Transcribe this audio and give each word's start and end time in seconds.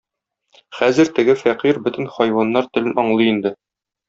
Хәзер 0.77 1.11
теге 1.19 1.35
фәкыйрь 1.41 1.81
бөтен 1.89 2.09
хайваннар 2.17 2.71
телен 2.79 2.99
аңлый 3.05 3.31
инде. 3.35 3.55